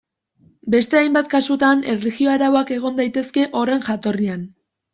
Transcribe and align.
Beste 0.75 0.97
hainbat 1.01 1.29
kasutan 1.33 1.85
erlijio 1.93 2.33
arauak 2.37 2.73
egon 2.79 2.99
daitezke 3.03 3.47
horren 3.61 3.87
jatorrian. 3.91 4.47